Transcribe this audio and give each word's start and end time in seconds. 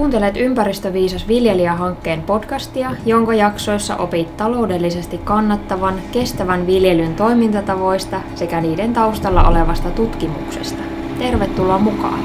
Kuuntelet 0.00 0.36
Ympäristöviisas 0.36 1.28
viljelijähankkeen 1.28 2.22
podcastia, 2.22 2.90
jonka 3.06 3.34
jaksoissa 3.34 3.96
opit 3.96 4.36
taloudellisesti 4.36 5.18
kannattavan, 5.18 5.94
kestävän 6.12 6.66
viljelyn 6.66 7.14
toimintatavoista 7.14 8.20
sekä 8.34 8.60
niiden 8.60 8.92
taustalla 8.92 9.48
olevasta 9.48 9.90
tutkimuksesta. 9.90 10.82
Tervetuloa 11.18 11.78
mukaan! 11.78 12.20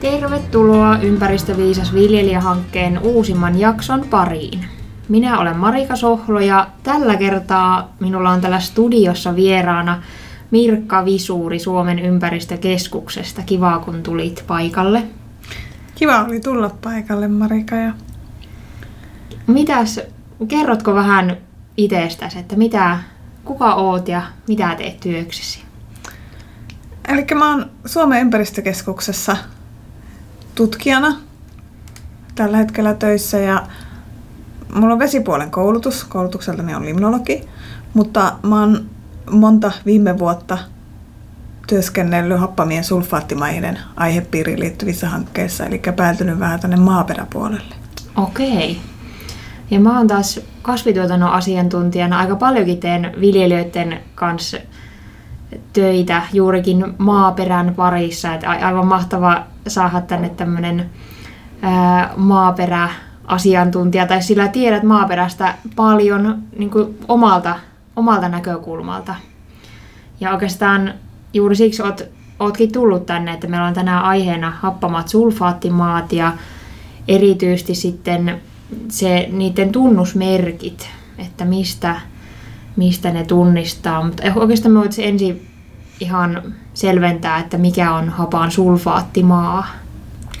Tervetuloa 0.00 0.98
Ympäristöviisas 1.02 1.94
viljelijähankkeen 1.94 2.98
uusimman 3.02 3.60
jakson 3.60 4.04
pariin. 4.10 4.64
Minä 5.08 5.38
olen 5.38 5.56
Marika 5.56 5.96
Sohlo 5.96 6.40
ja 6.40 6.66
tällä 6.82 7.16
kertaa 7.16 7.88
minulla 8.00 8.30
on 8.30 8.40
tällä 8.40 8.60
studiossa 8.60 9.36
vieraana 9.36 10.02
Mirkka 10.56 11.04
Visuuri 11.04 11.58
Suomen 11.58 11.98
ympäristökeskuksesta. 11.98 13.42
Kiva, 13.42 13.78
kun 13.78 14.02
tulit 14.02 14.44
paikalle. 14.46 15.02
Kiva 15.94 16.24
oli 16.24 16.40
tulla 16.40 16.70
paikalle, 16.82 17.28
Marika. 17.28 17.76
Ja... 17.76 17.92
Mitäs, 19.46 20.00
kerrotko 20.48 20.94
vähän 20.94 21.36
itsestäsi, 21.76 22.38
että 22.38 22.56
mitä, 22.56 22.98
kuka 23.44 23.74
oot 23.74 24.08
ja 24.08 24.22
mitä 24.48 24.74
teet 24.74 25.00
työksesi? 25.00 25.62
Eli 27.08 27.26
mä 27.34 27.50
oon 27.50 27.70
Suomen 27.86 28.20
ympäristökeskuksessa 28.20 29.36
tutkijana 30.54 31.16
tällä 32.34 32.56
hetkellä 32.56 32.94
töissä 32.94 33.38
ja 33.38 33.66
mulla 34.74 34.92
on 34.92 34.98
vesipuolen 34.98 35.50
koulutus, 35.50 36.04
koulutukseltani 36.04 36.74
on 36.74 36.84
limnologi, 36.84 37.48
mutta 37.94 38.38
mä 38.42 38.60
oon 38.60 38.95
monta 39.30 39.72
viime 39.86 40.18
vuotta 40.18 40.58
työskennellyt 41.66 42.40
happamien 42.40 42.84
sulfaattimaiden 42.84 43.78
aihepiiriin 43.96 44.60
liittyvissä 44.60 45.08
hankkeissa, 45.08 45.66
eli 45.66 45.82
päätynyt 45.96 46.38
vähän 46.38 46.60
tänne 46.60 46.76
maaperäpuolelle. 46.76 47.74
Okei. 48.16 48.80
Ja 49.70 49.80
mä 49.80 49.98
oon 49.98 50.06
taas 50.06 50.40
kasvituotannon 50.62 51.30
asiantuntijana 51.30 52.18
aika 52.18 52.36
paljonkin 52.36 52.80
teen 52.80 53.12
viljelijöiden 53.20 54.00
kanssa 54.14 54.56
töitä 55.72 56.22
juurikin 56.32 56.94
maaperän 56.98 57.74
parissa. 57.74 58.34
Että 58.34 58.50
aivan 58.50 58.86
mahtava 58.86 59.42
saada 59.68 60.00
tänne 60.00 60.28
tämmöinen 60.28 60.90
maaperäasiantuntija, 62.16 64.06
tai 64.06 64.22
sillä 64.22 64.48
tiedät 64.48 64.82
maaperästä 64.82 65.54
paljon 65.76 66.42
niin 66.58 66.70
kuin 66.70 66.98
omalta 67.08 67.58
omalta 67.96 68.28
näkökulmalta. 68.28 69.14
Ja 70.20 70.32
oikeastaan 70.32 70.94
juuri 71.34 71.56
siksi 71.56 71.82
oot, 71.82 72.02
ootkin 72.38 72.72
tullut 72.72 73.06
tänne, 73.06 73.32
että 73.32 73.46
meillä 73.46 73.66
on 73.66 73.74
tänään 73.74 74.04
aiheena 74.04 74.50
happamat 74.50 75.08
sulfaattimaat 75.08 76.12
ja 76.12 76.32
erityisesti 77.08 77.74
sitten 77.74 78.40
se, 78.88 79.28
niiden 79.32 79.72
tunnusmerkit, 79.72 80.88
että 81.18 81.44
mistä, 81.44 82.00
mistä 82.76 83.10
ne 83.10 83.24
tunnistaa. 83.24 84.04
Mutta 84.04 84.22
oikeastaan 84.34 84.72
me 84.72 84.78
voitaisiin 84.78 85.08
ensin 85.08 85.48
ihan 86.00 86.54
selventää, 86.74 87.38
että 87.38 87.58
mikä 87.58 87.94
on 87.94 88.08
hapan 88.08 88.50
sulfaattimaa. 88.50 89.66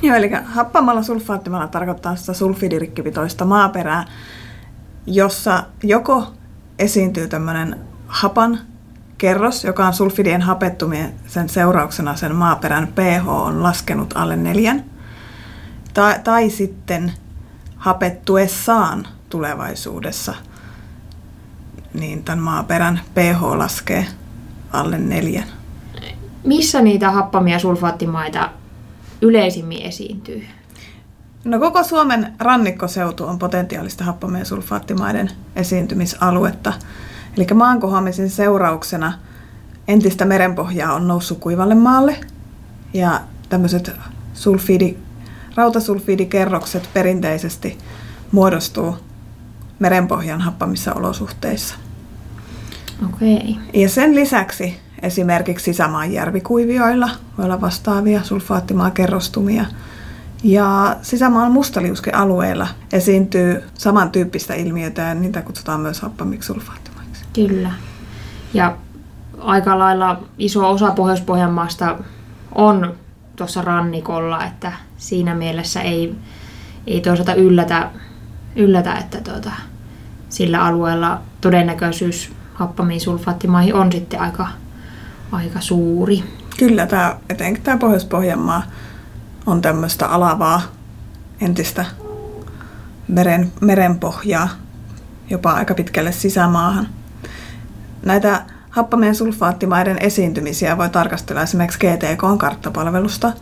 Joo, 0.02 0.16
eli 0.16 0.30
happamalla 0.44 1.02
sulfaattimalla 1.02 1.66
tarkoittaa 1.66 2.16
sitä 2.16 2.32
sulfidirikkipitoista 2.32 3.44
maaperää, 3.44 4.04
jossa 5.06 5.64
joko 5.82 6.26
esiintyy 6.78 7.28
tämmöinen 7.28 7.80
hapan 8.06 8.58
kerros, 9.18 9.64
joka 9.64 9.86
on 9.86 9.94
sulfidien 9.94 10.42
hapettumien 10.42 11.14
sen 11.26 11.48
seurauksena 11.48 12.16
sen 12.16 12.34
maaperän 12.34 12.86
pH 12.86 13.28
on 13.28 13.62
laskenut 13.62 14.12
alle 14.16 14.36
neljän. 14.36 14.84
Tai, 15.94 16.20
tai 16.24 16.50
sitten 16.50 17.12
hapettuessaan 17.76 19.08
tulevaisuudessa, 19.28 20.34
niin 21.94 22.24
tämän 22.24 22.38
maaperän 22.38 23.00
pH 23.14 23.42
laskee 23.42 24.06
alle 24.72 24.98
neljän. 24.98 25.48
Missä 26.44 26.82
niitä 26.82 27.10
happamia 27.10 27.58
sulfaattimaita 27.58 28.50
yleisimmin 29.22 29.82
esiintyy? 29.82 30.46
No 31.46 31.58
koko 31.58 31.84
Suomen 31.84 32.32
rannikkoseutu 32.38 33.24
on 33.24 33.38
potentiaalista 33.38 34.04
happamien 34.04 34.46
sulfaattimaiden 34.46 35.30
esiintymisaluetta. 35.56 36.72
Eli 37.36 37.46
maankohoamisen 37.54 38.30
seurauksena 38.30 39.12
entistä 39.88 40.24
merenpohjaa 40.24 40.94
on 40.94 41.08
noussut 41.08 41.38
kuivalle 41.38 41.74
maalle 41.74 42.20
ja 42.94 43.20
tämmöiset 43.48 43.92
sulfiidi, 44.34 44.96
rautasulfiidikerrokset 45.54 46.88
perinteisesti 46.94 47.78
muodostuu 48.32 48.96
merenpohjan 49.78 50.40
happamissa 50.40 50.94
olosuhteissa. 50.94 51.74
Okei. 53.04 53.56
Ja 53.72 53.88
sen 53.88 54.14
lisäksi 54.14 54.80
esimerkiksi 55.02 55.64
sisämaan 55.64 56.12
järvikuivioilla 56.12 57.10
voi 57.38 57.44
olla 57.44 57.60
vastaavia 57.60 58.22
sulfaattimaakerrostumia– 58.22 59.64
ja 60.42 60.96
sisämaan 61.02 61.52
mustaliuskealueella 61.52 62.68
esiintyy 62.92 63.62
samantyyppistä 63.74 64.54
ilmiötä 64.54 65.02
ja 65.02 65.14
niitä 65.14 65.42
kutsutaan 65.42 65.80
myös 65.80 66.00
happamiksi 66.00 66.46
sulfaattimaiksi. 66.46 67.24
Kyllä. 67.32 67.70
Ja 68.54 68.76
aika 69.38 69.78
lailla 69.78 70.22
iso 70.38 70.70
osa 70.70 70.90
Pohjois-Pohjanmaasta 70.90 71.98
on 72.54 72.94
tuossa 73.36 73.62
rannikolla, 73.62 74.44
että 74.44 74.72
siinä 74.96 75.34
mielessä 75.34 75.80
ei, 75.80 76.14
ei 76.86 77.00
toisaalta 77.00 77.34
yllätä, 77.34 77.90
yllätä 78.56 78.94
että 78.94 79.20
tuota, 79.20 79.50
sillä 80.28 80.64
alueella 80.64 81.20
todennäköisyys 81.40 82.32
happamiin 82.54 83.00
sulfaattimaihin 83.00 83.74
on 83.74 83.92
sitten 83.92 84.20
aika, 84.20 84.48
aika 85.32 85.60
suuri. 85.60 86.24
Kyllä, 86.58 86.86
tämä, 86.86 87.16
etenkin 87.30 87.62
tämä 87.62 87.76
Pohjois-Pohjanmaa 87.76 88.62
on 89.46 89.62
tämmöistä 89.62 90.06
alavaa 90.06 90.62
entistä 91.40 91.84
meren, 93.08 93.52
merenpohjaa 93.60 94.48
jopa 95.30 95.52
aika 95.52 95.74
pitkälle 95.74 96.12
sisämaahan. 96.12 96.88
Näitä 98.02 98.42
happamien 98.70 99.14
sulfaattimaiden 99.14 99.98
esiintymisiä 100.00 100.76
voi 100.76 100.88
tarkastella 100.88 101.42
esimerkiksi 101.42 101.78
GTK-karttapalvelusta. 101.78 103.32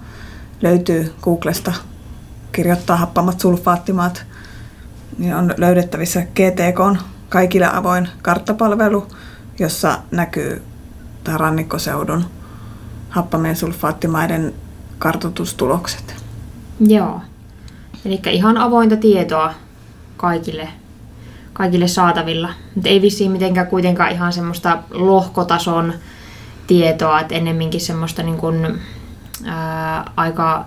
Löytyy 0.63 1.15
Googlesta 1.23 1.73
kirjoittaa 2.53 2.97
happamat 2.97 3.41
sulfaattimaat, 3.41 4.27
niin 5.19 5.35
on 5.35 5.55
löydettävissä 5.57 6.23
GTK 6.23 7.03
kaikille 7.29 7.69
avoin 7.73 8.09
karttapalvelu, 8.23 9.07
jossa 9.59 9.99
näkyy 10.11 10.63
tämä 11.25 11.39
rannikkoseudun 11.39 12.25
happamien 13.09 13.57
sulfaattimaiden 13.57 14.55
kartoitustulokset. 15.05 16.17
Joo. 16.81 17.21
Eli 18.05 18.21
ihan 18.31 18.57
avointa 18.57 18.97
tietoa 18.97 19.55
kaikille, 20.17 20.69
kaikille 21.53 21.89
saatavilla. 21.89 22.49
Mutta 22.75 22.89
ei 22.89 23.03
vissiin 23.03 23.31
mitenkään 23.31 23.67
kuitenkaan 23.67 24.13
ihan 24.13 24.33
semmoista 24.33 24.79
lohkotason 24.91 25.95
tietoa, 26.67 27.21
että 27.21 27.35
ennemminkin 27.35 27.81
semmoista 27.81 28.23
niin 28.23 28.37
kuin, 28.37 28.81
ää, 29.45 30.13
aika, 30.17 30.65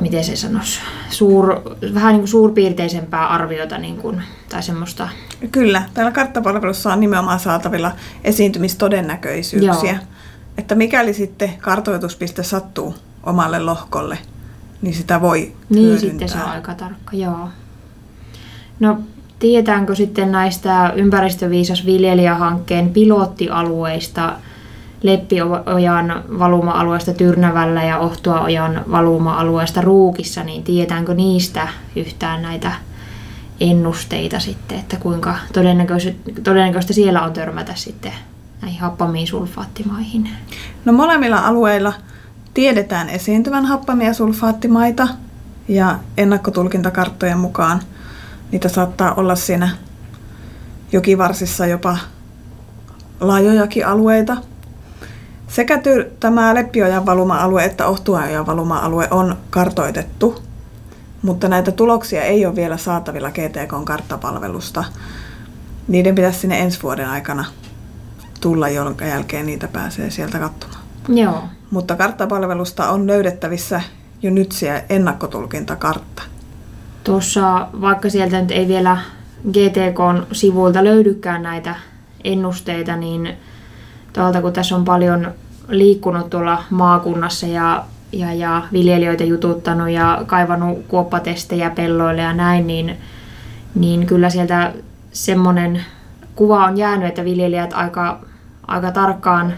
miten 0.00 0.24
se 0.24 0.36
sanoisi, 0.36 0.80
suur, 1.10 1.60
vähän 1.94 2.12
niin 2.12 2.20
kuin 2.20 2.28
suurpiirteisempää 2.28 3.28
arviota 3.28 3.78
niin 3.78 3.96
kuin, 3.96 4.22
tai 4.48 4.62
semmoista. 4.62 5.08
Kyllä, 5.52 5.82
täällä 5.94 6.12
karttapalvelussa 6.12 6.92
on 6.92 7.00
nimenomaan 7.00 7.40
saatavilla 7.40 7.92
esiintymistodennäköisyyksiä. 8.24 9.92
Joo 9.92 10.15
että 10.58 10.74
mikäli 10.74 11.14
sitten 11.14 11.50
kartoituspiste 11.58 12.42
sattuu 12.42 12.94
omalle 13.22 13.58
lohkolle, 13.58 14.18
niin 14.82 14.94
sitä 14.94 15.20
voi 15.20 15.52
Niin 15.68 15.82
hyödyntää. 15.82 16.08
sitten 16.08 16.28
se 16.28 16.38
on 16.38 16.50
aika 16.50 16.74
tarkka, 16.74 17.16
joo. 17.16 17.48
No 18.80 19.00
tietäänkö 19.38 19.94
sitten 19.94 20.32
näistä 20.32 20.92
ympäristöviisas 20.96 21.86
viljelijähankkeen 21.86 22.90
pilottialueista, 22.90 24.32
Leppiojan 25.02 26.24
valuma-alueesta 26.38 27.12
Tyrnävällä 27.12 27.84
ja 27.84 27.98
Ohtuaojan 27.98 28.82
valuma-alueesta 28.90 29.80
Ruukissa, 29.80 30.44
niin 30.44 30.62
tietäänkö 30.62 31.14
niistä 31.14 31.68
yhtään 31.96 32.42
näitä 32.42 32.72
ennusteita 33.60 34.40
sitten, 34.40 34.78
että 34.78 34.96
kuinka 34.96 35.34
todennäköisesti, 35.52 36.32
todennäköisesti 36.44 36.94
siellä 36.94 37.22
on 37.22 37.32
törmätä 37.32 37.72
sitten 37.74 38.12
näihin 38.62 38.80
happamiin 38.80 39.26
sulfaattimaihin? 39.26 40.28
No 40.84 40.92
molemmilla 40.92 41.38
alueilla 41.38 41.92
tiedetään 42.54 43.08
esiintyvän 43.08 43.64
happamia 43.64 44.14
sulfaattimaita 44.14 45.08
ja 45.68 45.98
ennakkotulkintakarttojen 46.16 47.38
mukaan 47.38 47.82
niitä 48.52 48.68
saattaa 48.68 49.14
olla 49.14 49.36
siinä 49.36 49.70
jokivarsissa 50.92 51.66
jopa 51.66 51.98
laajojakin 53.20 53.86
alueita. 53.86 54.36
Sekä 55.48 55.76
ty- 55.76 56.10
tämä 56.20 56.54
Leppiojan 56.54 57.06
valuma-alue 57.06 57.64
että 57.64 57.86
Ohtuajan 57.86 58.46
valuma-alue 58.46 59.08
on 59.10 59.36
kartoitettu, 59.50 60.42
mutta 61.22 61.48
näitä 61.48 61.72
tuloksia 61.72 62.22
ei 62.22 62.46
ole 62.46 62.56
vielä 62.56 62.76
saatavilla 62.76 63.30
GTKn 63.30 63.84
karttapalvelusta. 63.84 64.84
Niiden 65.88 66.14
pitäisi 66.14 66.38
sinne 66.38 66.60
ensi 66.60 66.82
vuoden 66.82 67.08
aikana 67.08 67.44
tulla, 68.46 68.68
jonka 68.68 69.04
jälkeen 69.04 69.46
niitä 69.46 69.68
pääsee 69.68 70.10
sieltä 70.10 70.38
katsomaan. 70.38 70.80
Joo. 71.08 71.42
Mutta 71.70 71.96
karttapalvelusta 71.96 72.90
on 72.90 73.06
löydettävissä 73.06 73.80
jo 74.22 74.30
nyt 74.30 74.52
siellä 74.52 74.82
ennakkotulkintakartta. 74.88 76.22
Tuossa, 77.04 77.68
vaikka 77.80 78.10
sieltä 78.10 78.40
nyt 78.40 78.50
ei 78.50 78.68
vielä 78.68 78.98
GTKn 79.52 80.26
sivuilta 80.32 80.84
löydykään 80.84 81.42
näitä 81.42 81.74
ennusteita, 82.24 82.96
niin 82.96 83.32
tuolta 84.12 84.42
kun 84.42 84.52
tässä 84.52 84.76
on 84.76 84.84
paljon 84.84 85.34
liikkunut 85.68 86.30
tuolla 86.30 86.62
maakunnassa 86.70 87.46
ja, 87.46 87.84
ja, 88.12 88.34
ja 88.34 88.62
viljelijöitä 88.72 89.24
jututtanut 89.24 89.90
ja 89.90 90.22
kaivannut 90.26 90.78
kuoppatestejä 90.88 91.70
pelloille 91.70 92.22
ja 92.22 92.32
näin, 92.32 92.66
niin, 92.66 92.96
niin 93.74 94.06
kyllä 94.06 94.30
sieltä 94.30 94.72
semmoinen 95.12 95.84
kuva 96.36 96.64
on 96.64 96.76
jäänyt, 96.76 97.08
että 97.08 97.24
viljelijät 97.24 97.72
aika, 97.72 98.25
aika 98.66 98.92
tarkkaan 98.92 99.52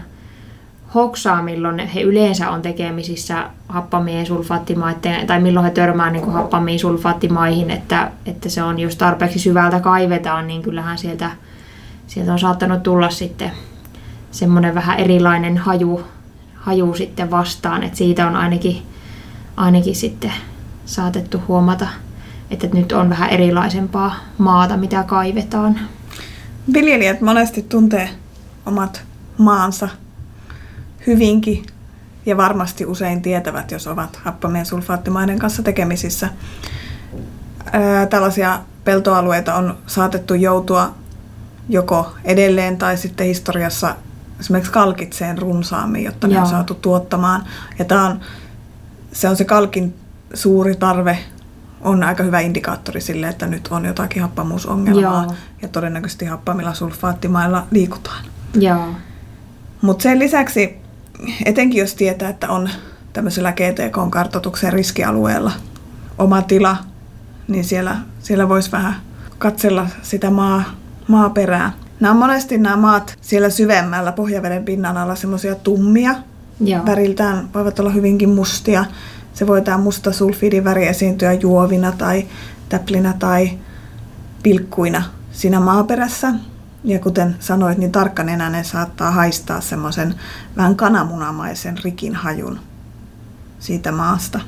hoksaa, 0.95 1.41
milloin 1.43 1.79
he 1.79 2.01
yleensä 2.01 2.49
on 2.49 2.61
tekemisissä 2.61 3.49
happamien 3.67 4.25
sulfaattimaiden, 4.25 5.27
tai 5.27 5.41
milloin 5.41 5.65
he 5.65 5.71
törmää 5.71 6.09
niin 6.09 6.31
happamiin 6.31 6.79
sulfaattimaihin, 6.79 7.71
että, 7.71 8.11
että 8.25 8.49
se 8.49 8.63
on, 8.63 8.79
jos 8.79 8.95
tarpeeksi 8.95 9.39
syvältä 9.39 9.79
kaivetaan, 9.79 10.47
niin 10.47 10.61
kyllähän 10.61 10.97
sieltä, 10.97 11.31
sieltä 12.07 12.33
on 12.33 12.39
saattanut 12.39 12.83
tulla 12.83 13.09
sitten 13.09 13.51
semmoinen 14.31 14.75
vähän 14.75 14.99
erilainen 14.99 15.57
haju, 15.57 16.01
haju 16.55 16.93
sitten 16.93 17.31
vastaan, 17.31 17.83
että 17.83 17.97
siitä 17.97 18.27
on 18.27 18.35
ainakin, 18.35 18.81
ainakin 19.57 19.95
sitten 19.95 20.33
saatettu 20.85 21.41
huomata, 21.47 21.87
että 22.51 22.67
nyt 22.73 22.91
on 22.91 23.09
vähän 23.09 23.29
erilaisempaa 23.29 24.15
maata, 24.37 24.77
mitä 24.77 25.03
kaivetaan. 25.03 25.79
Viljelijät 26.73 27.21
monesti 27.21 27.61
tuntee 27.61 28.09
omat 28.65 29.03
maansa 29.37 29.89
hyvinkin 31.07 31.65
ja 32.25 32.37
varmasti 32.37 32.85
usein 32.85 33.21
tietävät, 33.21 33.71
jos 33.71 33.87
ovat 33.87 34.15
happamien 34.23 34.65
sulfaattimaiden 34.65 35.39
kanssa 35.39 35.63
tekemisissä. 35.63 36.29
Ää, 37.71 38.05
tällaisia 38.05 38.59
peltoalueita 38.83 39.55
on 39.55 39.77
saatettu 39.87 40.33
joutua 40.33 40.95
joko 41.69 42.15
edelleen 42.23 42.77
tai 42.77 42.97
sitten 42.97 43.27
historiassa 43.27 43.95
esimerkiksi 44.39 44.71
kalkitseen 44.71 45.37
runsaammin, 45.37 46.03
jotta 46.03 46.27
ne 46.27 46.33
Joo. 46.33 46.43
on 46.43 46.49
saatu 46.49 46.73
tuottamaan. 46.75 47.43
Ja 47.79 47.85
tämä 47.85 48.05
on, 48.05 48.19
se 49.11 49.29
on 49.29 49.35
se 49.35 49.45
kalkin 49.45 49.95
suuri 50.33 50.75
tarve 50.75 51.19
on 51.81 52.03
aika 52.03 52.23
hyvä 52.23 52.39
indikaattori 52.39 53.01
sille, 53.01 53.27
että 53.27 53.47
nyt 53.47 53.67
on 53.71 53.85
jotakin 53.85 54.21
happamuusongelmaa 54.21 55.23
Joo. 55.23 55.33
ja 55.61 55.67
todennäköisesti 55.67 56.25
happamilla 56.25 56.73
sulfaattimailla 56.73 57.67
liikutaan. 57.71 58.25
Joo. 58.53 58.87
Mutta 59.81 60.03
sen 60.03 60.19
lisäksi, 60.19 60.77
etenkin 61.45 61.79
jos 61.79 61.95
tietää, 61.95 62.29
että 62.29 62.49
on 62.49 62.69
tämmöisellä 63.13 63.51
GTK-kartoituksen 63.51 64.73
riskialueella 64.73 65.51
oma 66.17 66.41
tila, 66.41 66.77
niin 67.47 67.63
siellä, 67.63 67.97
siellä 68.19 68.49
voisi 68.49 68.71
vähän 68.71 68.95
katsella 69.37 69.87
sitä 70.01 70.29
maa, 70.29 70.63
maaperää. 71.07 71.71
Nämä 71.99 72.11
on 72.11 72.17
monesti 72.17 72.57
nämä 72.57 72.75
maat 72.75 73.17
siellä 73.21 73.49
syvemmällä 73.49 74.11
pohjaveden 74.11 74.65
pinnan 74.65 74.97
alla 74.97 75.15
semmoisia 75.15 75.55
tummia, 75.55 76.15
Joo. 76.59 76.85
väriltään 76.85 77.49
voivat 77.53 77.79
olla 77.79 77.89
hyvinkin 77.89 78.29
mustia. 78.29 78.85
Se 79.33 79.47
voi 79.47 79.61
tämä 79.61 79.77
musta 79.77 80.11
sulfidiväri 80.11 80.87
esiintyä 80.87 81.33
juovina 81.33 81.91
tai 81.91 82.27
täplinä 82.69 83.13
tai 83.19 83.51
pilkkuina 84.43 85.03
siinä 85.31 85.59
maaperässä. 85.59 86.33
Ja 86.83 86.99
kuten 86.99 87.35
sanoit, 87.39 87.77
niin 87.77 87.91
tarkkanenäinen 87.91 88.65
saattaa 88.65 89.11
haistaa 89.11 89.61
semmoisen 89.61 90.15
vähän 90.57 90.75
kananmunamaisen 90.75 91.77
rikin 91.83 92.15
hajun 92.15 92.59
siitä 93.59 93.91
maasta. 93.91 94.39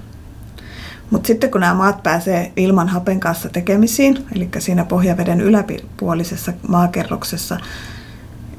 Mutta 1.09 1.27
sitten 1.27 1.51
kun 1.51 1.61
nämä 1.61 1.73
maat 1.73 2.03
pääsee 2.03 2.51
ilman 2.55 2.87
hapen 2.87 3.19
kanssa 3.19 3.49
tekemisiin, 3.49 4.25
eli 4.35 4.49
siinä 4.59 4.85
pohjaveden 4.85 5.41
yläpuolisessa 5.41 6.53
maakerroksessa, 6.67 7.57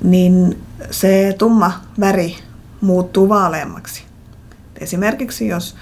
niin 0.04 0.62
se 0.90 1.34
tumma 1.38 1.72
väri 2.00 2.36
muuttuu 2.80 3.28
vaaleammaksi. 3.28 4.04
Esimerkiksi 4.80 5.48
jos 5.48 5.76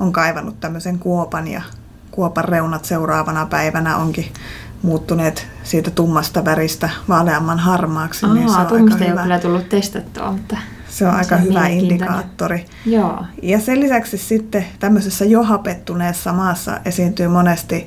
on 0.00 0.12
kaivannut 0.12 0.60
tämmöisen 0.60 0.98
kuopan 0.98 1.48
ja 1.48 1.62
kuopan 2.10 2.44
reunat 2.44 2.84
seuraavana 2.84 3.46
päivänä 3.46 3.96
onkin 3.96 4.32
muuttuneet 4.84 5.46
siitä 5.62 5.90
tummasta 5.90 6.44
väristä 6.44 6.90
vaaleamman 7.08 7.58
harmaaksi, 7.58 8.26
niin 8.26 8.48
se 8.48 8.54
on 8.54 8.60
aika 8.60 8.76
ei 8.76 8.82
ole 8.82 9.10
hyvä, 9.10 9.22
kyllä 9.22 9.38
tullut 9.38 9.68
testattua, 9.68 10.32
mutta 10.32 10.56
se 10.88 11.06
on 11.06 11.12
se 11.12 11.18
aika 11.18 11.36
on 11.36 11.42
hyvä 11.42 11.66
indikaattori. 11.66 12.66
joo. 12.86 13.24
Ja 13.42 13.60
sen 13.60 13.80
lisäksi 13.80 14.18
sitten 14.18 14.64
tämmöisessä 14.78 15.24
jo 15.24 15.42
hapettuneessa 15.42 16.32
maassa 16.32 16.80
esiintyy 16.84 17.28
monesti 17.28 17.86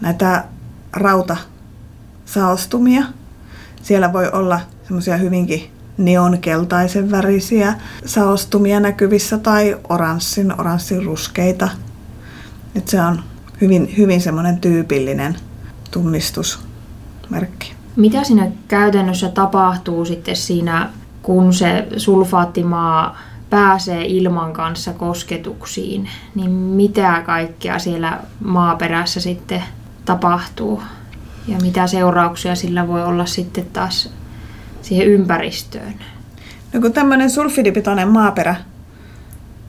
näitä 0.00 0.44
rautasaostumia. 0.92 3.04
Siellä 3.82 4.12
voi 4.12 4.30
olla 4.32 4.60
semmoisia 4.82 5.16
hyvinkin 5.16 5.70
neonkeltaisen 5.98 7.10
värisiä 7.10 7.74
saostumia 8.04 8.80
näkyvissä 8.80 9.38
tai 9.38 9.76
oranssin, 9.88 10.60
oranssin 10.60 11.04
ruskeita. 11.04 11.68
Et 12.74 12.88
se 12.88 13.00
on 13.00 13.22
hyvin, 13.60 13.94
hyvin 13.96 14.20
semmoinen 14.20 14.58
tyypillinen 14.58 15.36
tunnistusmerkki. 15.90 17.72
Mitä 17.96 18.24
siinä 18.24 18.50
käytännössä 18.68 19.28
tapahtuu 19.28 20.04
sitten 20.04 20.36
siinä, 20.36 20.90
kun 21.22 21.52
se 21.54 21.86
sulfaattimaa 21.96 23.18
pääsee 23.50 24.04
ilman 24.04 24.52
kanssa 24.52 24.92
kosketuksiin, 24.92 26.08
niin 26.34 26.50
mitä 26.50 27.22
kaikkea 27.26 27.78
siellä 27.78 28.20
maaperässä 28.44 29.20
sitten 29.20 29.62
tapahtuu? 30.04 30.82
Ja 31.48 31.58
mitä 31.62 31.86
seurauksia 31.86 32.54
sillä 32.54 32.88
voi 32.88 33.04
olla 33.04 33.26
sitten 33.26 33.66
taas 33.72 34.10
siihen 34.82 35.06
ympäristöön? 35.06 35.94
No 36.72 36.80
kun 36.80 36.92
tämmöinen 36.92 37.30
sulfidipitoinen 37.30 38.08
maaperä 38.08 38.56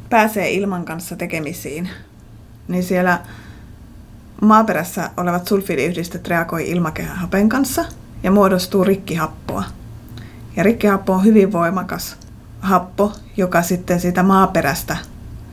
pääsee 0.09 0.51
ilman 0.51 0.85
kanssa 0.85 1.15
tekemisiin, 1.15 1.89
niin 2.67 2.83
siellä 2.83 3.19
maaperässä 4.41 5.09
olevat 5.17 5.47
sulfidiyhdistöt 5.47 6.27
reagoi 6.27 6.69
ilmakehän 6.69 7.17
hapen 7.17 7.49
kanssa 7.49 7.85
ja 8.23 8.31
muodostuu 8.31 8.83
rikkihappoa. 8.83 9.63
Ja 10.55 10.63
rikkihappo 10.63 11.13
on 11.13 11.23
hyvin 11.23 11.51
voimakas 11.51 12.15
happo, 12.59 13.13
joka 13.37 13.61
sitten 13.61 13.99
siitä 13.99 14.23
maaperästä 14.23 14.97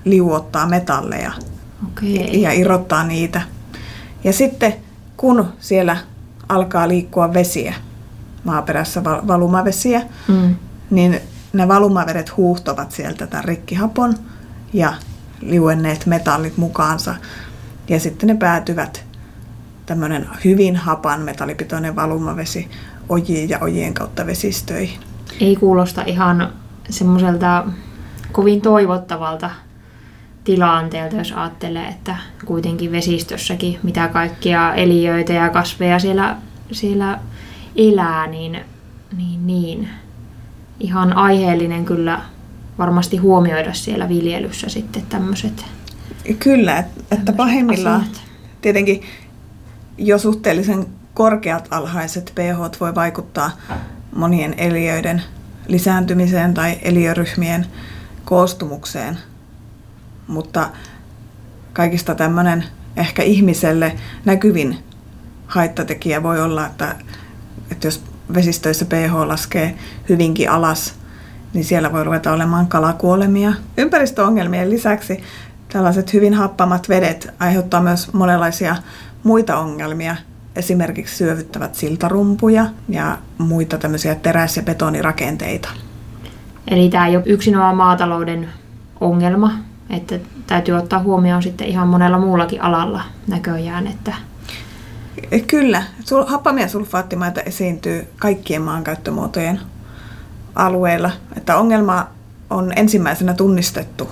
liuottaa 0.05 0.67
metalleja 0.67 1.33
Okei. 1.89 2.43
ja 2.43 2.53
irrottaa 2.53 3.05
niitä. 3.05 3.43
Ja 4.25 4.33
sitten 4.33 4.75
kun 5.17 5.49
siellä 5.61 5.97
alkaa 6.49 6.89
liikkua 6.89 7.35
vesiä, 7.35 7.75
maaperässä 8.45 9.05
val- 9.05 9.27
valumavesiä, 9.27 10.03
Mm. 10.29 10.55
niin 10.91 11.21
ne 11.53 11.69
valumavedet 11.69 12.37
huuhtovat 12.37 12.93
sieltä 12.93 13.27
tämän 13.27 13.45
rikkihapon 13.45 14.15
ja 14.73 14.93
liuenneet 15.41 16.07
metallit 16.07 16.57
mukaansa. 16.57 17.15
Ja 17.89 18.01
sitten 18.01 18.27
ne 18.27 18.35
päätyvät 18.35 19.05
tämmöinen 19.87 20.29
hyvin 20.45 20.77
hapan 20.77 21.21
metallipitoinen 21.21 21.97
valumavesi 21.97 22.71
ojiin 23.09 23.49
ja 23.49 23.59
ojien 23.61 23.95
kautta 23.95 24.27
vesistöihin. 24.27 25.01
Ei 25.41 25.57
kuulosta 25.57 26.03
ihan 26.07 26.53
semmoiselta 26.91 27.65
kovin 28.33 28.61
toivottavalta 28.61 29.51
tilanteelta, 30.45 31.17
jos 31.17 31.33
ajattelee, 31.33 31.87
että 31.87 32.17
kuitenkin 32.45 32.93
vesistössäkin 32.93 33.79
mitä 33.83 34.09
kaikkia 34.09 34.75
eliöitä 34.75 35.33
ja 35.33 35.49
kasveja 35.49 35.99
siellä, 35.99 36.37
siellä 36.73 37.19
elää, 37.77 38.27
niin, 38.27 38.61
niin, 39.17 39.47
niin 39.47 39.89
ihan 40.81 41.13
aiheellinen 41.13 41.85
kyllä 41.85 42.21
varmasti 42.79 43.17
huomioida 43.17 43.73
siellä 43.73 44.09
viljelyssä 44.09 44.69
sitten 44.69 45.03
tämmöiset 45.09 45.65
Kyllä, 46.39 46.79
et- 46.79 46.87
että 47.13 47.33
pahimmillaan 47.33 48.01
asiat. 48.01 48.23
tietenkin 48.61 49.03
jo 49.99 50.19
suhteellisen 50.19 50.87
korkeat 51.15 51.69
alhaiset 51.71 52.33
pH 52.35 52.81
voi 52.81 52.95
vaikuttaa 52.95 53.51
monien 54.17 54.55
eliöiden 54.57 55.23
lisääntymiseen 55.69 56.55
tai 56.55 56.79
eliöryhmien 56.83 57.67
koostumukseen. 58.25 59.19
Mutta 60.27 60.71
kaikista 61.73 62.15
tämmöinen 62.15 62.65
ehkä 62.97 63.23
ihmiselle 63.23 63.97
näkyvin 64.25 64.79
haittatekijä 65.47 66.23
voi 66.23 66.41
olla, 66.41 66.67
että, 66.67 66.97
että 67.71 67.87
jos 67.87 68.03
vesistöissä 68.35 68.85
pH 68.85 69.15
laskee 69.27 69.75
hyvinkin 70.09 70.51
alas, 70.51 70.95
niin 71.55 71.65
siellä 71.65 71.93
voi 71.93 72.05
ruveta 72.05 72.33
olemaan 72.33 72.67
kalakuolemia. 72.67 73.53
Ympäristöongelmien 73.79 74.71
lisäksi 74.71 75.23
tällaiset 75.75 76.13
hyvin 76.13 76.35
happamat 76.35 76.89
vedet 76.89 77.35
aiheuttaa 77.41 77.81
myös 77.81 78.13
monenlaisia 78.13 78.77
muita 79.23 79.59
ongelmia, 79.59 80.17
esimerkiksi 80.57 81.17
syövyttävät 81.17 81.75
siltarumpuja 81.75 82.67
ja 82.89 83.19
muita 83.39 83.79
tämmöisiä 83.79 84.15
teräs- 84.15 84.57
ja 84.57 84.63
betonirakenteita. 84.63 85.69
Eli 86.69 86.89
tämä 86.89 87.07
ei 87.07 87.17
ole 87.17 87.25
yksinomaan 87.27 87.77
maatalouden 87.77 88.49
ongelma, 89.01 89.53
että 89.91 90.19
täytyy 90.47 90.75
ottaa 90.75 91.03
huomioon 91.03 91.43
sitten 91.43 91.67
ihan 91.67 91.89
monella 91.89 92.19
muullakin 92.19 92.63
alalla 92.63 93.03
näköjään, 93.27 93.87
että 93.87 94.15
Kyllä, 95.47 95.83
happamia 96.27 96.69
sulfaattimaita 96.69 97.41
esiintyy 97.41 98.07
kaikkien 98.19 98.63
maankäyttömuotojen 98.63 99.61
alueilla. 100.55 101.11
Että 101.37 101.57
ongelma 101.57 102.07
on 102.51 102.73
ensimmäisenä 102.77 103.35
tunnistettu 103.35 104.09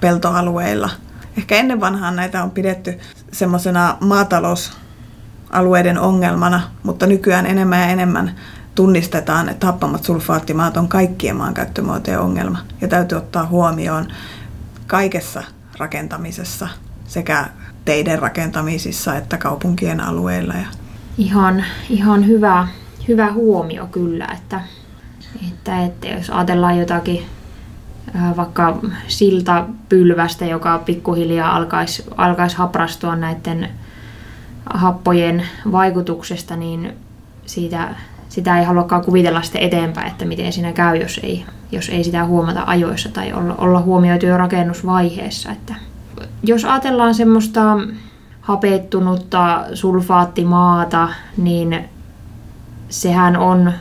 peltoalueilla. 0.00 0.90
Ehkä 1.38 1.56
ennen 1.56 1.80
vanhaan 1.80 2.16
näitä 2.16 2.42
on 2.42 2.50
pidetty 2.50 2.98
semmoisena 3.32 3.96
maatalousalueiden 4.00 5.98
ongelmana, 5.98 6.60
mutta 6.82 7.06
nykyään 7.06 7.46
enemmän 7.46 7.80
ja 7.80 7.86
enemmän 7.86 8.34
tunnistetaan, 8.74 9.48
että 9.48 9.66
happamat 9.66 10.04
sulfaattimaat 10.04 10.76
on 10.76 10.88
kaikkien 10.88 11.36
maankäyttömuotojen 11.36 12.20
ongelma. 12.20 12.58
Ja 12.80 12.88
täytyy 12.88 13.18
ottaa 13.18 13.46
huomioon 13.46 14.06
kaikessa 14.86 15.42
rakentamisessa 15.78 16.68
sekä 17.06 17.46
teiden 17.84 18.18
rakentamisissa 18.18 19.16
että 19.16 19.36
kaupunkien 19.36 20.00
alueilla. 20.00 20.54
Ihan, 21.18 21.64
ihan 21.90 22.26
hyvä, 22.26 22.68
hyvä 23.08 23.32
huomio 23.32 23.86
kyllä, 23.86 24.26
että, 24.34 24.60
että, 25.48 25.84
että 25.84 26.08
jos 26.08 26.30
ajatellaan 26.30 26.78
jotakin 26.78 27.26
vaikka 28.36 28.76
siltapylvästä, 29.08 30.44
joka 30.44 30.78
pikkuhiljaa 30.78 31.56
alkaisi, 31.56 32.04
alkaisi 32.16 32.56
haprastua 32.56 33.16
näiden 33.16 33.68
happojen 34.74 35.42
vaikutuksesta, 35.72 36.56
niin 36.56 36.92
siitä, 37.46 37.94
sitä 38.28 38.58
ei 38.58 38.64
haluakaan 38.64 39.04
kuvitella 39.04 39.42
sitten 39.42 39.62
eteenpäin, 39.62 40.06
että 40.06 40.24
miten 40.24 40.52
siinä 40.52 40.72
käy, 40.72 40.96
jos 40.96 41.20
ei, 41.22 41.44
jos 41.72 41.88
ei 41.88 42.04
sitä 42.04 42.24
huomata 42.24 42.62
ajoissa 42.66 43.08
tai 43.08 43.32
olla, 43.32 43.54
olla 43.58 43.80
huomioitu 43.80 44.26
jo 44.26 44.36
rakennusvaiheessa. 44.36 45.50
Että 45.50 45.74
jos 46.42 46.64
ajatellaan 46.64 47.14
semmoista 47.14 47.76
hapettunutta 48.40 49.64
sulfaattimaata, 49.74 51.08
niin 51.36 51.84
sehän 52.88 53.36
on, 53.36 53.72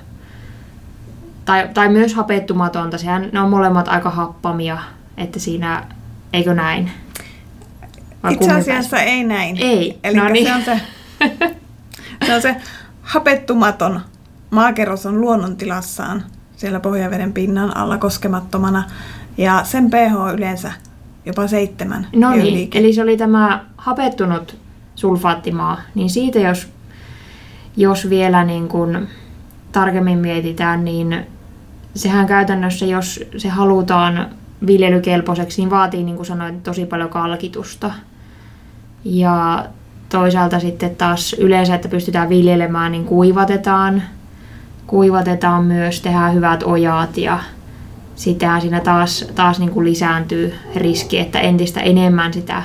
tai, 1.47 1.69
tai 1.73 1.89
myös 1.89 2.13
hapettumatonta, 2.13 2.97
sehän 2.97 3.29
ne 3.31 3.39
on 3.39 3.49
molemmat 3.49 3.87
aika 3.87 4.09
happamia, 4.09 4.77
että 5.17 5.39
siinä, 5.39 5.83
eikö 6.33 6.53
näin? 6.53 6.91
Vai 8.23 8.33
Itse 8.33 8.51
asiassa 8.51 8.99
ei 8.99 9.23
näin. 9.23 9.57
Ei, 9.59 9.99
Eli 10.03 10.17
no 10.17 10.29
niin. 10.29 10.45
se, 10.47 10.53
on 10.53 10.61
se, 10.63 10.81
se 12.25 12.35
on 12.35 12.41
se 12.41 12.55
hapettumaton 13.01 14.01
maakerros 14.49 15.05
on 15.05 15.21
luonnontilassaan 15.21 16.23
siellä 16.55 16.79
pohjaveden 16.79 17.33
pinnan 17.33 17.77
alla 17.77 17.97
koskemattomana 17.97 18.83
ja 19.37 19.63
sen 19.63 19.89
pH 19.89 20.33
yleensä 20.33 20.71
jopa 21.25 21.47
seitsemän. 21.47 22.07
No 22.15 22.31
niin, 22.31 22.69
eli 22.73 22.93
se 22.93 23.01
oli 23.01 23.17
tämä 23.17 23.65
hapettunut 23.77 24.57
sulfaattimaa, 24.95 25.81
niin 25.95 26.09
siitä 26.09 26.39
jos, 26.39 26.67
jos 27.77 28.09
vielä 28.09 28.43
niin 28.43 28.67
kuin 28.67 29.07
tarkemmin 29.71 30.17
mietitään, 30.17 30.85
niin 30.85 31.27
sehän 31.97 32.27
käytännössä, 32.27 32.85
jos 32.85 33.23
se 33.37 33.49
halutaan 33.49 34.29
viljelykelpoiseksi, 34.67 35.61
niin 35.61 35.69
vaatii, 35.69 36.03
niin 36.03 36.15
kuin 36.15 36.25
sanoin, 36.25 36.61
tosi 36.61 36.85
paljon 36.85 37.09
kalkitusta. 37.09 37.91
Ja 39.05 39.65
toisaalta 40.09 40.59
sitten 40.59 40.95
taas 40.95 41.33
yleensä, 41.39 41.75
että 41.75 41.89
pystytään 41.89 42.29
viljelemään, 42.29 42.91
niin 42.91 43.05
kuivatetaan. 43.05 44.03
Kuivatetaan 44.87 45.63
myös, 45.63 46.01
tehdään 46.01 46.33
hyvät 46.33 46.63
ojat 46.63 47.17
ja 47.17 47.39
sitä 48.15 48.59
siinä 48.59 48.79
taas, 48.79 49.25
taas 49.35 49.59
niin 49.59 49.71
kuin 49.71 49.85
lisääntyy 49.85 50.53
riski, 50.75 51.19
että 51.19 51.39
entistä 51.39 51.79
enemmän 51.79 52.33
sitä, 52.33 52.63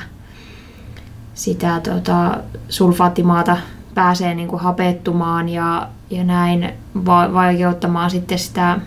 sitä 1.35 1.81
tota, 1.81 2.37
sulfaattimaata 2.69 3.57
pääsee 3.95 4.35
niin 4.35 4.49
kuin 4.49 4.62
hapettumaan 4.62 5.49
ja, 5.49 5.89
ja 6.11 6.25
näin 6.25 6.73
va- 7.07 7.33
vaikeuttamaan 7.33 8.11
sitten 8.11 8.39
sitä, 8.39 8.79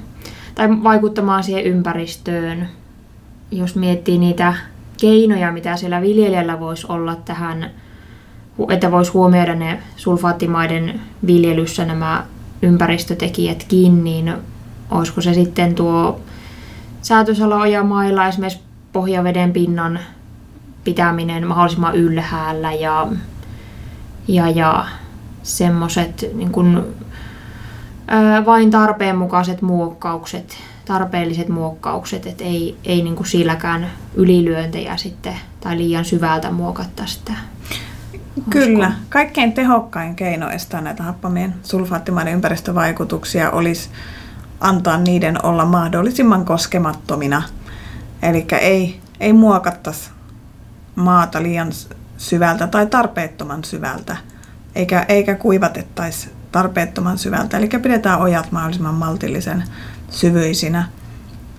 tai 0.55 0.83
vaikuttamaan 0.83 1.43
siihen 1.43 1.63
ympäristöön. 1.63 2.67
Jos 3.51 3.75
miettii 3.75 4.17
niitä 4.17 4.53
keinoja, 4.99 5.51
mitä 5.51 5.75
siellä 5.75 6.01
viljelijällä 6.01 6.59
voisi 6.59 6.85
olla 6.89 7.15
tähän, 7.15 7.71
että 8.69 8.91
voisi 8.91 9.11
huomioida 9.11 9.55
ne 9.55 9.79
sulfaattimaiden 9.95 11.01
viljelyssä 11.27 11.85
nämä 11.85 12.25
ympäristötekijätkin, 12.61 14.03
niin 14.03 14.33
olisiko 14.91 15.21
se 15.21 15.33
sitten 15.33 15.75
tuo 15.75 16.21
säätösalo-ojamailla 17.01 18.27
esimerkiksi 18.27 18.63
pohjaveden 18.93 19.53
pinnan 19.53 19.99
pitäminen 20.83 21.47
mahdollisimman 21.47 21.95
ylhäällä 21.95 22.73
ja, 22.73 23.07
ja, 24.27 24.49
ja 24.49 24.85
semmoiset 25.43 26.25
niin 26.33 26.51
vain 28.45 28.71
tarpeenmukaiset 28.71 29.61
muokkaukset, 29.61 30.57
tarpeelliset 30.85 31.49
muokkaukset, 31.49 32.25
että 32.25 32.43
ei, 32.43 32.77
ei 32.85 33.01
niin 33.01 33.15
kuin 33.15 33.27
silläkään 33.27 33.91
ylilyöntejä 34.15 34.97
sitten 34.97 35.35
tai 35.59 35.77
liian 35.77 36.05
syvältä 36.05 36.51
muokatta 36.51 37.05
sitä. 37.05 37.33
Kyllä. 38.49 38.91
Kaikkein 39.09 39.53
tehokkain 39.53 40.15
keino 40.15 40.49
estää 40.49 40.81
näitä 40.81 41.03
happamien 41.03 41.55
sulfaattimaiden 41.63 42.33
ympäristövaikutuksia 42.33 43.51
olisi 43.51 43.89
antaa 44.59 44.97
niiden 44.97 45.45
olla 45.45 45.65
mahdollisimman 45.65 46.45
koskemattomina. 46.45 47.43
Eli 48.21 48.45
ei, 48.61 48.99
ei 49.19 49.33
muokattaisi 49.33 50.09
maata 50.95 51.43
liian 51.43 51.71
syvältä 52.17 52.67
tai 52.67 52.87
tarpeettoman 52.87 53.63
syvältä, 53.63 54.17
eikä, 54.75 55.05
eikä 55.09 55.35
kuivatettaisi 55.35 56.34
tarpeettoman 56.55 57.17
syvältä. 57.17 57.57
Eli 57.57 57.67
pidetään 57.67 58.21
ojat 58.21 58.51
mahdollisimman 58.51 58.93
maltillisen 58.95 59.63
syvyisinä. 60.09 60.87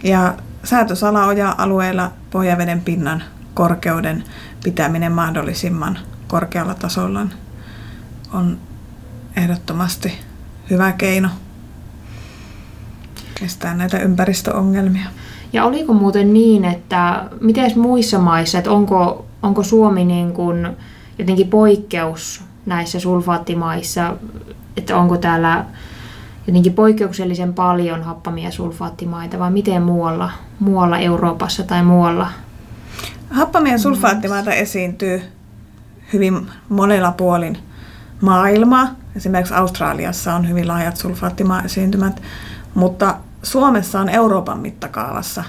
Ja 0.03 0.35
säätösalaoja-alueella 0.65 2.11
pohjaveden 2.31 2.81
pinnan 2.81 3.23
korkeuden 3.55 4.25
pitäminen 4.65 5.13
mahdollisimman 5.13 5.99
korkealla 6.27 6.75
tasolla 6.75 7.27
on 8.33 8.59
ehdottomasti 9.37 10.13
hyvä 10.71 10.93
keino 10.93 11.29
estää 13.43 13.75
näitä 13.75 13.99
ympäristöongelmia. 13.99 15.09
Ja 15.53 15.65
oliko 15.65 15.93
muuten 15.93 16.33
niin, 16.33 16.65
että 16.65 17.25
miten 17.41 17.79
muissa 17.79 18.19
maissa, 18.19 18.59
että 18.59 18.71
onko, 18.71 19.27
onko 19.43 19.63
Suomi 19.63 20.05
niin 20.05 20.33
kuin 20.33 20.69
jotenkin 21.19 21.49
poikkeus 21.49 22.45
näissä 22.67 23.01
sulfaattimaissa, 23.01 24.17
että 24.77 24.97
onko 24.97 25.17
täällä 25.17 25.65
jotenkin 26.47 26.73
poikkeuksellisen 26.73 27.55
paljon 27.55 28.03
happamia 28.03 28.51
sulfaattimaita 28.51 29.39
vai 29.39 29.51
miten 29.51 29.83
muualla, 29.83 30.31
muualla 30.59 30.99
Euroopassa 30.99 31.63
tai 31.63 31.83
muualla? 31.83 32.31
Happamia 33.31 33.79
sulfaattimaita 33.79 34.53
esiintyy 34.53 35.23
hyvin 36.13 36.51
monella 36.69 37.13
puolin 37.13 37.59
maailmaa. 38.21 38.89
Esimerkiksi 39.17 39.55
Australiassa 39.55 40.35
on 40.35 40.49
hyvin 40.49 40.69
laajat 40.69 40.97
sulfaattimaa-esiintymät, 40.97 42.23
mutta 42.75 43.17
Suomessa 43.43 44.01
on 44.01 44.09
Euroopan 44.09 44.59
mittakaavassa 44.59 45.45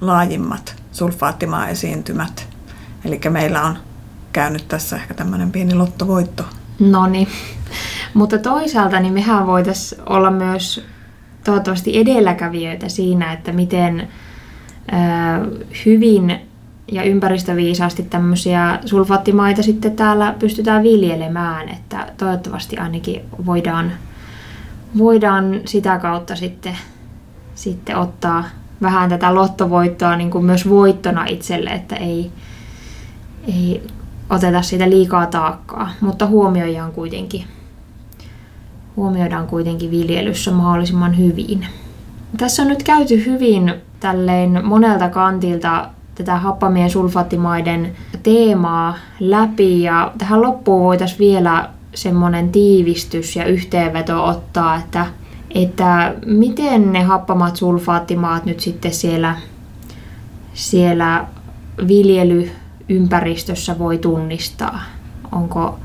laajimmat 0.00 0.76
sulfaattimaa-esiintymät. 0.92 2.48
Eli 3.04 3.20
meillä 3.30 3.62
on 3.62 3.78
käynyt 4.32 4.68
tässä 4.68 4.96
ehkä 4.96 5.14
tämmöinen 5.14 5.52
pieni 5.52 5.74
lottovoitto. 5.74 6.44
No 6.78 7.06
niin. 7.06 7.28
Mutta 8.14 8.38
toisaalta 8.38 9.00
niin 9.00 9.14
mehän 9.14 9.46
voitaisiin 9.46 10.02
olla 10.06 10.30
myös 10.30 10.84
toivottavasti 11.44 11.98
edelläkävijöitä 11.98 12.88
siinä, 12.88 13.32
että 13.32 13.52
miten 13.52 14.08
hyvin 15.86 16.40
ja 16.92 17.02
ympäristöviisaasti 17.02 18.02
tämmöisiä 18.02 18.78
sulfaattimaita 18.84 19.62
sitten 19.62 19.96
täällä 19.96 20.34
pystytään 20.38 20.82
viljelemään, 20.82 21.68
että 21.68 22.06
toivottavasti 22.16 22.76
ainakin 22.76 23.20
voidaan, 23.46 23.92
voidaan 24.98 25.60
sitä 25.64 25.98
kautta 25.98 26.36
sitten 26.36 26.76
sitten 27.54 27.96
ottaa 27.96 28.44
vähän 28.82 29.08
tätä 29.10 29.34
lottovoittoa 29.34 30.16
niin 30.16 30.30
kuin 30.30 30.44
myös 30.44 30.68
voittona 30.68 31.24
itselle, 31.26 31.70
että 31.70 31.96
ei, 31.96 32.30
ei 33.48 33.82
oteta 34.30 34.62
siitä 34.62 34.90
liikaa 34.90 35.26
taakkaa, 35.26 35.90
mutta 36.00 36.26
huomioidaan 36.26 36.92
kuitenkin, 36.92 37.44
huomioidaan 38.96 39.46
kuitenkin 39.46 39.90
viljelyssä 39.90 40.50
mahdollisimman 40.50 41.18
hyvin. 41.18 41.66
Tässä 42.36 42.62
on 42.62 42.68
nyt 42.68 42.82
käyty 42.82 43.26
hyvin 43.26 43.74
tälleen 44.00 44.60
monelta 44.64 45.08
kantilta 45.08 45.88
tätä 46.14 46.36
happamien 46.36 46.90
sulfaattimaiden 46.90 47.92
teemaa 48.22 48.96
läpi 49.20 49.82
ja 49.82 50.12
tähän 50.18 50.42
loppuun 50.42 50.82
voitaisiin 50.82 51.18
vielä 51.18 51.68
semmoinen 51.94 52.52
tiivistys 52.52 53.36
ja 53.36 53.44
yhteenveto 53.44 54.24
ottaa, 54.24 54.76
että, 54.76 55.06
että 55.50 56.14
miten 56.26 56.92
ne 56.92 57.02
happamat 57.02 57.56
sulfaattimaat 57.56 58.44
nyt 58.44 58.60
sitten 58.60 58.92
siellä, 58.92 59.36
siellä 60.54 61.26
viljelyympäristössä 61.88 63.78
voi 63.78 63.98
tunnistaa? 63.98 64.80
Onko, 65.32 65.78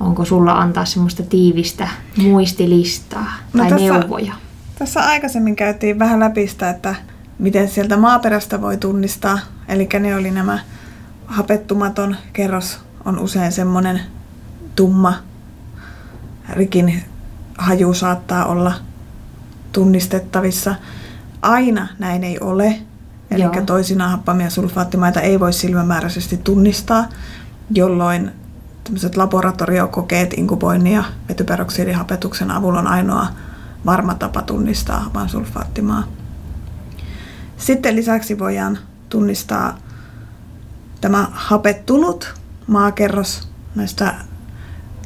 onko 0.00 0.24
sulla 0.24 0.52
antaa 0.52 0.84
semmoista 0.84 1.22
tiivistä 1.22 1.88
muistilistaa 2.16 3.32
no 3.52 3.62
tai 3.62 3.70
tässä, 3.70 3.98
neuvoja? 3.98 4.34
Tässä 4.78 5.00
aikaisemmin 5.00 5.56
käytiin 5.56 5.98
vähän 5.98 6.20
läpi 6.20 6.46
sitä, 6.46 6.70
että 6.70 6.94
miten 7.38 7.68
sieltä 7.68 7.96
maaperästä 7.96 8.60
voi 8.60 8.76
tunnistaa. 8.76 9.38
Eli 9.68 9.88
ne 10.00 10.16
oli 10.16 10.30
nämä 10.30 10.58
hapettumaton 11.26 12.16
kerros 12.32 12.80
on 13.04 13.18
usein 13.18 13.52
semmoinen 13.52 14.00
tumma, 14.76 15.14
rikin 16.52 17.02
haju 17.58 17.94
saattaa 17.94 18.44
olla 18.44 18.72
tunnistettavissa. 19.72 20.74
Aina 21.42 21.88
näin 21.98 22.24
ei 22.24 22.40
ole. 22.40 22.78
Eli 23.30 23.42
toisinaan 23.66 24.10
happamia 24.10 24.50
sulfaattimaita 24.50 25.20
ei 25.20 25.40
voi 25.40 25.52
silmämääräisesti 25.52 26.36
tunnistaa, 26.36 27.08
jolloin 27.70 28.30
tämmöiset 28.84 29.16
laboratoriokokeet 29.16 30.32
inkuboinnin 30.32 30.92
ja 30.92 31.04
vetyperoksidihapetuksen 31.28 32.50
avulla 32.50 32.78
on 32.78 32.86
ainoa 32.86 33.26
varma 33.86 34.14
tapa 34.14 34.42
tunnistaa 34.42 35.00
hapan 35.00 35.28
sulfaattimaa. 35.28 36.04
Sitten 37.56 37.96
lisäksi 37.96 38.38
voidaan 38.38 38.78
tunnistaa 39.08 39.78
tämä 41.00 41.28
hapettunut 41.32 42.34
maakerros 42.66 43.48
näistä 43.74 44.14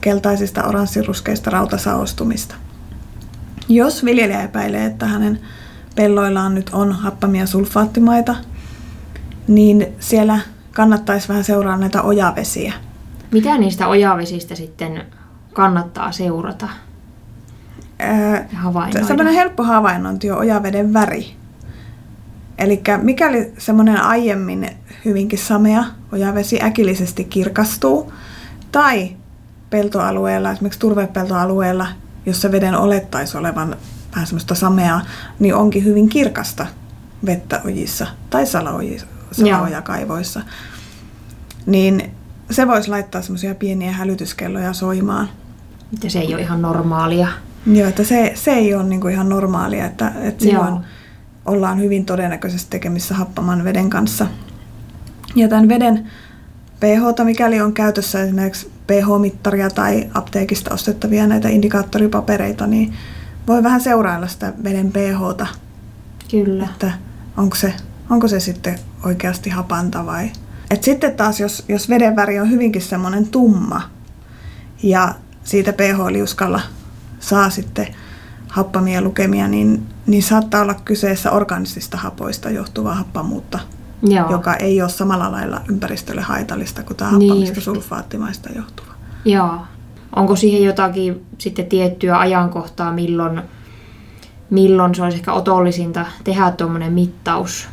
keltaisista 0.00 0.64
oranssiruskeista 0.64 1.50
rautasaostumista. 1.50 2.54
Jos 3.68 4.04
viljelijä 4.04 4.42
epäilee, 4.42 4.87
että 4.87 5.06
hänen 5.06 5.40
pelloillaan 5.94 6.54
nyt 6.54 6.70
on 6.73 6.92
happamia 6.92 7.47
sulfaattimaita, 7.47 8.35
niin 9.49 9.87
siellä 10.00 10.40
kannattaisi 10.73 11.28
vähän 11.28 11.44
seuraa 11.44 11.76
näitä 11.76 12.02
ojavesiä. 12.02 12.73
Mitä 13.30 13.58
niistä 13.58 13.88
ojavesistä 13.88 14.54
sitten 14.54 15.04
kannattaa 15.52 16.12
seurata? 16.12 16.68
Ää, 17.99 18.49
Sellainen 19.06 19.35
helppo 19.35 19.62
havainnointi 19.62 20.30
on 20.30 20.38
ojaveden 20.38 20.92
väri. 20.92 21.35
Eli 22.58 22.82
mikäli 23.02 23.52
semmoinen 23.58 24.02
aiemmin 24.02 24.70
hyvinkin 25.04 25.38
samea 25.38 25.85
ojavesi 26.12 26.62
äkillisesti 26.62 27.25
kirkastuu, 27.25 28.12
tai 28.73 29.16
peltoalueella, 29.70 30.50
esimerkiksi 30.50 30.80
turvepeltoalueella, 30.80 31.87
jossa 32.26 32.52
veden 32.52 32.75
olettaisi 32.75 33.38
olevan 33.38 33.76
vähän 34.14 34.26
semmoista 34.26 34.54
sameaa, 34.54 35.02
niin 35.38 35.54
onkin 35.54 35.85
hyvin 35.85 36.08
kirkasta 36.08 36.66
vettä 37.26 37.61
ojissa 37.64 38.06
tai 38.30 38.44
salaojakaivoissa. 39.32 40.42
Niin 41.66 42.17
se 42.50 42.66
voisi 42.66 42.90
laittaa 42.90 43.22
semmoisia 43.22 43.54
pieniä 43.54 43.92
hälytyskelloja 43.92 44.72
soimaan. 44.72 45.28
Että 45.94 46.08
se 46.08 46.18
ei 46.18 46.34
ole 46.34 46.42
ihan 46.42 46.62
normaalia. 46.62 47.28
Joo, 47.66 47.88
että 47.88 48.04
se, 48.04 48.32
se 48.34 48.50
ei 48.50 48.74
ole 48.74 48.84
niin 48.84 49.00
kuin 49.00 49.14
ihan 49.14 49.28
normaalia, 49.28 49.86
että, 49.86 50.12
että 50.22 50.44
silloin 50.44 50.68
Joo. 50.68 50.82
ollaan 51.46 51.80
hyvin 51.80 52.04
todennäköisesti 52.04 52.70
tekemissä 52.70 53.14
happaman 53.14 53.64
veden 53.64 53.90
kanssa. 53.90 54.26
Ja 55.34 55.48
tämän 55.48 55.68
veden 55.68 56.10
pH, 56.80 57.24
mikäli 57.24 57.61
on 57.61 57.72
käytössä 57.72 58.22
esimerkiksi 58.22 58.70
pH-mittaria 58.87 59.70
tai 59.74 60.11
apteekista 60.14 60.74
ostettavia 60.74 61.26
näitä 61.26 61.48
indikaattoripapereita, 61.48 62.66
niin 62.66 62.94
voi 63.46 63.62
vähän 63.62 63.80
seurailla 63.80 64.26
sitä 64.26 64.52
veden 64.64 64.92
pH. 64.92 65.48
Kyllä. 66.30 66.64
Että 66.64 66.92
onko 67.37 67.56
se, 67.56 67.74
onko 68.11 68.28
se 68.28 68.40
sitten 68.40 68.78
oikeasti 69.04 69.50
hapanta 69.50 70.06
vai... 70.06 70.30
Et 70.70 70.83
sitten 70.85 71.16
taas, 71.16 71.40
jos, 71.40 71.64
jos 71.68 71.88
veden 71.88 72.16
väri 72.16 72.40
on 72.40 72.50
hyvinkin 72.50 72.83
semmoinen 72.83 73.28
tumma 73.28 73.83
ja 74.83 75.14
siitä 75.44 75.72
pH-liuskalla 75.72 76.61
saa 77.20 77.50
sitten 77.50 77.87
happamia 78.48 79.02
lukemia, 79.02 79.48
niin, 79.48 79.87
niin 80.07 80.22
saattaa 80.22 80.62
olla 80.62 80.74
kyseessä 80.74 81.31
organisista 81.31 81.96
hapoista 81.96 82.50
johtuvaa 82.50 82.94
happamuutta, 82.94 83.59
Joo. 84.02 84.31
joka 84.31 84.54
ei 84.54 84.83
ole 84.83 84.90
samalla 84.90 85.33
lailla 85.33 85.61
ympäristölle 85.68 86.22
haitallista 86.22 86.83
kuin 86.83 86.96
tämä 86.96 87.18
niin 87.18 87.31
happamista 87.31 87.61
sulfaattimaista 87.61 88.48
johtuva. 88.57 88.92
Joo. 89.24 89.61
Onko 90.16 90.37
siihen 90.37 90.64
jotakin 90.64 91.26
sitten 91.38 91.66
tiettyä 91.66 92.18
ajankohtaa, 92.18 92.92
milloin, 92.92 93.42
milloin 94.50 94.94
se 94.94 95.02
olisi 95.02 95.18
ehkä 95.18 95.33
otollisinta 95.33 96.07
tehdä 96.24 96.50
tuommoinen 96.50 96.92
mittaus? 96.92 97.68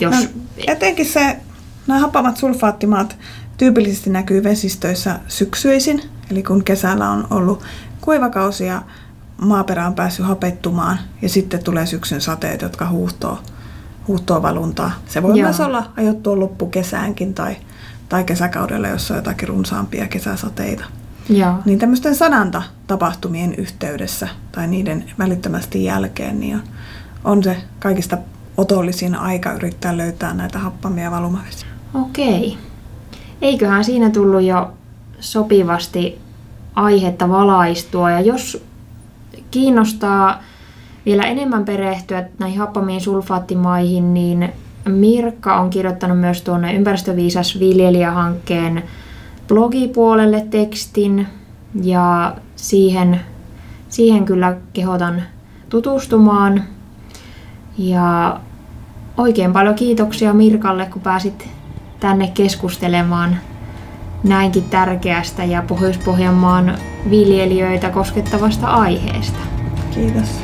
Jos... 0.00 0.14
No, 0.14 0.20
etenkin 0.66 1.06
se, 1.06 1.36
nämä 1.88 2.00
happamat 2.00 2.36
sulfaattimaat 2.36 3.16
tyypillisesti 3.56 4.10
näkyy 4.10 4.44
vesistöissä 4.44 5.20
syksyisin, 5.28 6.02
eli 6.30 6.42
kun 6.42 6.64
kesällä 6.64 7.10
on 7.10 7.26
ollut 7.30 7.62
kuivakausi 8.00 8.66
ja 8.66 8.82
maaperä 9.40 9.86
on 9.86 9.94
päässyt 9.94 10.26
hapettumaan 10.26 10.98
ja 11.22 11.28
sitten 11.28 11.64
tulee 11.64 11.86
syksyn 11.86 12.20
sateet, 12.20 12.62
jotka 12.62 12.88
huuhtoo, 12.88 13.38
huuhtoo 14.08 14.42
valuntaa. 14.42 14.92
Se 15.06 15.22
voi 15.22 15.38
Joo. 15.38 15.48
myös 15.48 15.60
olla 15.60 15.92
ajottua 15.96 16.38
loppukesäänkin 16.38 17.34
tai, 17.34 17.56
tai 18.08 18.24
kesäkaudella, 18.24 18.88
jossa 18.88 19.14
on 19.14 19.18
jotakin 19.18 19.48
runsaampia 19.48 20.06
kesäsateita. 20.06 20.84
Joo. 21.28 21.54
Niin 21.64 21.78
tämmöisten 21.78 22.14
sananta 22.14 22.62
tapahtumien 22.86 23.54
yhteydessä 23.54 24.28
tai 24.52 24.66
niiden 24.66 25.04
välittömästi 25.18 25.84
jälkeen 25.84 26.40
niin 26.40 26.54
on, 26.54 26.62
on 27.24 27.42
se 27.42 27.56
kaikista 27.78 28.18
otollisin 28.56 29.14
aika 29.14 29.52
yrittää 29.52 29.96
löytää 29.96 30.34
näitä 30.34 30.58
happamia 30.58 31.10
valumavesiä. 31.10 31.77
Okei. 31.94 32.58
Eiköhän 33.42 33.84
siinä 33.84 34.10
tullut 34.10 34.42
jo 34.42 34.72
sopivasti 35.20 36.18
aihetta 36.74 37.28
valaistua. 37.28 38.10
Ja 38.10 38.20
jos 38.20 38.64
kiinnostaa 39.50 40.42
vielä 41.06 41.22
enemmän 41.22 41.64
perehtyä 41.64 42.28
näihin 42.38 42.58
happamiin 42.58 43.00
sulfaattimaihin, 43.00 44.14
niin 44.14 44.52
Mirkka 44.88 45.60
on 45.60 45.70
kirjoittanut 45.70 46.20
myös 46.20 46.42
tuonne 46.42 46.74
ympäristöviisas 46.74 47.60
viljelijähankkeen 47.60 48.82
blogipuolelle 49.48 50.46
tekstin 50.50 51.26
ja 51.82 52.34
siihen, 52.56 53.20
siihen 53.88 54.24
kyllä 54.24 54.56
kehotan 54.72 55.22
tutustumaan. 55.68 56.64
Ja 57.78 58.40
oikein 59.16 59.52
paljon 59.52 59.74
kiitoksia 59.74 60.32
Mirkalle, 60.32 60.86
kun 60.86 61.02
pääsit 61.02 61.48
tänne 62.00 62.28
keskustelemaan 62.28 63.36
näinkin 64.24 64.64
tärkeästä 64.64 65.44
ja 65.44 65.62
Pohjois-Pohjanmaan 65.62 66.78
viljelijöitä 67.10 67.90
koskettavasta 67.90 68.66
aiheesta. 68.66 69.38
Kiitos. 69.94 70.40